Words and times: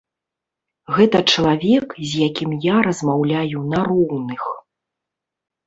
Гэта 0.95 1.17
чалавек, 1.33 1.93
з 2.09 2.23
якім 2.29 2.57
я 2.65 2.77
размаўляю 2.89 3.57
на 3.77 3.85
роўных. 3.91 4.51